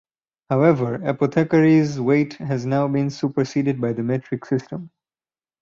[0.49, 4.89] However, apothecaries' weight has now been superseded by the metric system.